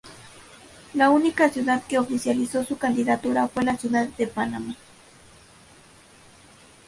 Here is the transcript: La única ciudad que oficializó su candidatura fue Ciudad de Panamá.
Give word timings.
La 0.95 1.11
única 1.11 1.47
ciudad 1.51 1.83
que 1.87 1.99
oficializó 1.99 2.63
su 2.63 2.75
candidatura 2.79 3.47
fue 3.47 3.63
Ciudad 3.77 4.07
de 4.07 4.25
Panamá. 4.25 4.75